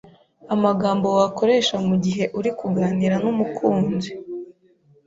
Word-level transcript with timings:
amagambo 0.53 1.07
wakoresha 1.17 1.75
mu 1.87 1.95
gihe 2.03 2.23
uri 2.39 2.49
kuganira 2.59 3.15
n’umukunzi 3.23 4.09